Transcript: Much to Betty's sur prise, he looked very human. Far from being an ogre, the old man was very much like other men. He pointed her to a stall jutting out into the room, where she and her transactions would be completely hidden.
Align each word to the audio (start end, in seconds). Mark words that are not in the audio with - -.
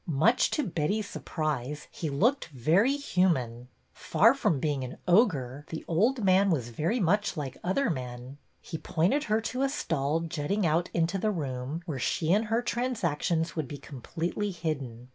Much 0.07 0.49
to 0.49 0.63
Betty's 0.63 1.07
sur 1.07 1.19
prise, 1.19 1.87
he 1.91 2.09
looked 2.09 2.47
very 2.47 2.93
human. 2.97 3.67
Far 3.93 4.33
from 4.33 4.59
being 4.59 4.83
an 4.83 4.97
ogre, 5.07 5.63
the 5.69 5.85
old 5.87 6.23
man 6.23 6.49
was 6.49 6.69
very 6.69 6.99
much 6.99 7.37
like 7.37 7.55
other 7.63 7.87
men. 7.87 8.39
He 8.63 8.79
pointed 8.79 9.25
her 9.25 9.39
to 9.41 9.61
a 9.61 9.69
stall 9.69 10.21
jutting 10.21 10.65
out 10.65 10.89
into 10.91 11.19
the 11.19 11.29
room, 11.29 11.83
where 11.85 11.99
she 11.99 12.33
and 12.33 12.45
her 12.45 12.63
transactions 12.63 13.55
would 13.55 13.67
be 13.67 13.77
completely 13.77 14.49
hidden. 14.49 15.09